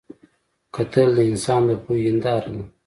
کتل 0.75 1.09
د 1.17 1.19
انسان 1.31 1.61
د 1.69 1.71
پوهې 1.83 2.01
هنداره 2.09 2.49
ده 2.55 2.63